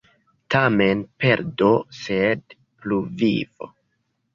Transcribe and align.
Tamen 0.55 1.03
perdo, 1.25 1.71
sed 2.01 2.59
pluvivo. 2.59 3.75